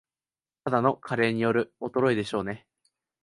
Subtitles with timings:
[0.63, 2.65] ただの加齢による衰えでしょうね